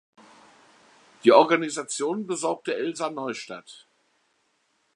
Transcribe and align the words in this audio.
Die 1.23 1.31
Organisation 1.31 2.25
besorgte 2.25 2.73
Elsa 2.75 3.11
Neustadt. 3.11 3.87